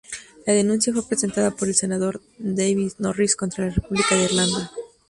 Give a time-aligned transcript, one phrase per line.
[0.47, 4.71] La denuncia fue presentada por el senador David Norris contra la República de Irlanda.